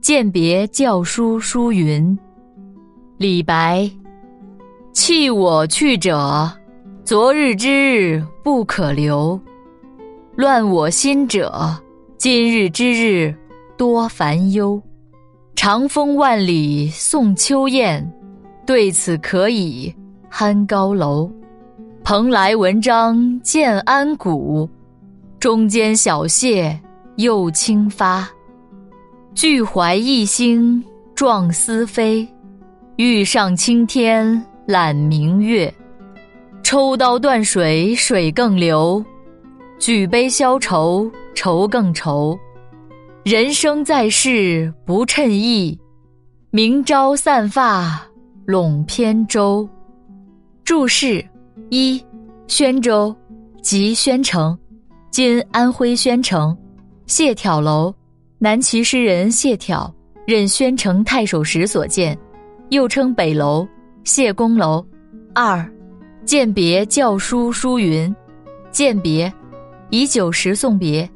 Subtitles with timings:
[0.00, 2.18] 饯别教书书云。
[3.18, 3.88] 李白。
[4.94, 6.50] 弃我去者，
[7.04, 9.38] 昨日之日不可留；
[10.36, 11.76] 乱我心者，
[12.16, 13.34] 今日之日
[13.76, 14.80] 多烦忧。
[15.54, 18.02] 长风万里送秋雁，
[18.66, 19.94] 对此可以
[20.32, 21.30] 酣高楼。
[22.02, 24.66] 蓬莱文章建安骨，
[25.38, 26.80] 中间小谢。
[27.16, 28.26] 又清发，
[29.34, 30.82] 俱怀逸兴
[31.14, 32.26] 壮思飞。
[32.96, 35.72] 欲上青天揽明月，
[36.62, 39.02] 抽刀断水水更流。
[39.78, 42.38] 举杯消愁愁更愁。
[43.24, 45.78] 人生在世不称意，
[46.50, 48.02] 明朝散发
[48.44, 49.66] 笼扁舟。
[50.64, 51.24] 注释：
[51.70, 52.02] 一，
[52.46, 53.14] 宣州，
[53.62, 54.58] 即宣城，
[55.10, 56.56] 今安徽宣城。
[57.06, 57.92] 谢眺楼，
[58.42, 59.92] 南齐诗人谢眺
[60.26, 62.16] 任宣城太守时所建，
[62.70, 63.68] 又称北楼、
[64.02, 64.82] 谢公楼。
[65.34, 65.70] 二，
[66.24, 68.14] 饯别教书书云，
[68.72, 69.30] 饯别，
[69.90, 71.06] 以酒食送别，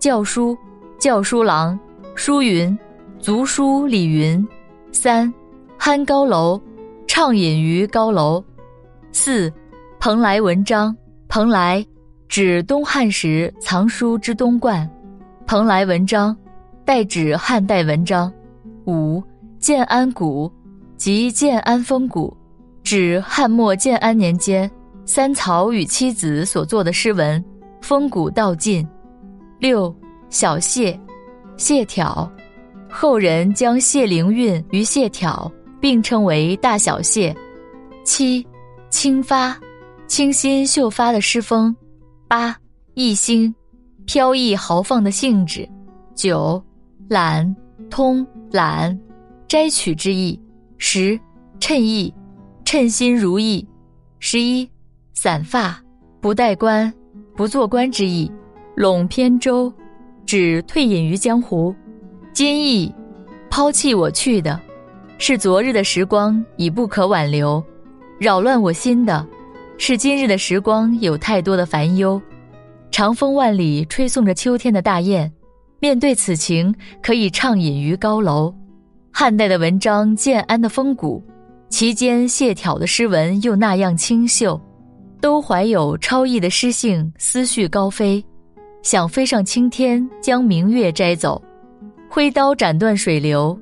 [0.00, 0.58] 教书，
[0.98, 1.78] 教书郎，
[2.16, 2.76] 书云，
[3.20, 4.44] 族书李云。
[4.90, 5.32] 三，
[5.78, 6.60] 酣高楼，
[7.06, 8.44] 畅饮于高楼。
[9.12, 9.52] 四，
[10.00, 10.96] 蓬莱文章，
[11.28, 11.86] 蓬莱，
[12.28, 14.90] 指东汉时藏书之东观。
[15.46, 16.36] 蓬莱文章，
[16.84, 18.32] 代指汉代文章。
[18.86, 19.22] 五
[19.58, 20.50] 建安骨，
[20.96, 22.36] 即建安风骨，
[22.82, 24.70] 指汉末建安年间
[25.04, 27.42] 三曹与妻子所作的诗文。
[27.80, 28.86] 风骨道尽。
[29.58, 29.94] 六
[30.30, 30.98] 小谢，
[31.56, 32.28] 谢眺，
[32.88, 37.34] 后人将谢灵运与谢眺并称为大小谢。
[38.04, 38.44] 七
[38.90, 39.56] 清发，
[40.06, 41.74] 清新秀发的诗风。
[42.28, 42.56] 八
[42.94, 43.54] 逸兴。
[44.04, 45.66] 飘逸豪放的性质，
[46.16, 46.60] 九，
[47.12, 47.54] 懒，
[47.90, 48.98] 通懒，
[49.46, 50.40] 摘取之意。
[50.78, 51.20] 十，
[51.60, 52.12] 称意，
[52.64, 53.68] 称心如意。
[54.18, 54.66] 十一，
[55.12, 55.78] 散发，
[56.22, 56.90] 不戴冠，
[57.36, 58.32] 不做官之意。
[58.78, 59.70] 陇扁舟，
[60.24, 61.74] 指退隐于江湖。
[62.32, 62.90] 今意，
[63.50, 64.58] 抛弃我去的，
[65.18, 67.62] 是昨日的时光已不可挽留；
[68.18, 69.26] 扰乱我心的，
[69.76, 72.18] 是今日的时光有太多的烦忧。
[72.90, 75.30] 长风万里，吹送着秋天的大雁。
[75.82, 76.72] 面对此情，
[77.02, 78.54] 可以畅饮于高楼。
[79.10, 81.20] 汉代的文章建安的风骨，
[81.70, 84.58] 其间谢眺的诗文又那样清秀，
[85.20, 88.24] 都怀有超逸的诗性，思绪高飞，
[88.84, 91.42] 想飞上青天，将明月摘走。
[92.08, 93.58] 挥刀斩断水流，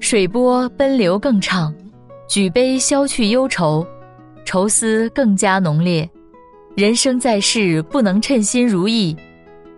[0.00, 1.72] 水波奔流更畅；
[2.28, 3.86] 举杯消去忧愁，
[4.44, 6.10] 愁思更加浓烈。
[6.74, 9.16] 人生在世，不能称心如意。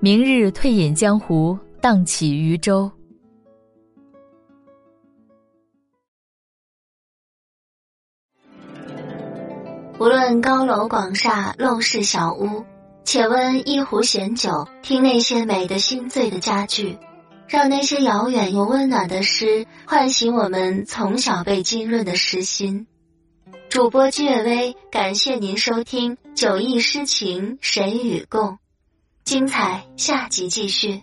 [0.01, 2.89] 明日退隐江湖，荡起渔舟。
[9.99, 12.65] 无论高楼广厦、陋室小屋，
[13.03, 16.97] 且温一壶闲酒，听那些美得心醉的佳句，
[17.49, 22.87] 让那些遥远又温暖的诗唤醒我们从小被浸润的诗心。
[23.69, 28.51] 主播居月微，感谢您收听《酒意诗情谁与共》，
[29.25, 31.03] 精彩下集继续。